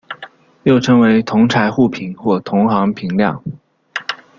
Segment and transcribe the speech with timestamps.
[0.63, 3.39] 又称为同侪互评或同行评量。